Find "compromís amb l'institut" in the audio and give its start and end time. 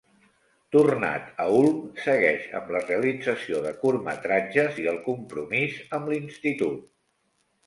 5.11-6.85